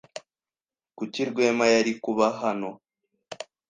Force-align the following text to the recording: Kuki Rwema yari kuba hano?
Kuki 0.97 1.19
Rwema 1.29 1.65
yari 1.73 1.91
kuba 2.03 2.25
hano? 2.41 2.69